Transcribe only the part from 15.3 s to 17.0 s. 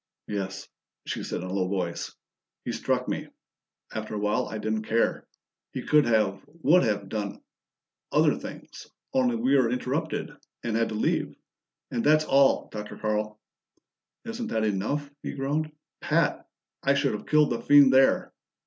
groaned. "Pat, I